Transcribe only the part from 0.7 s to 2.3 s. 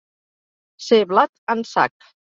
Ser blat en sac.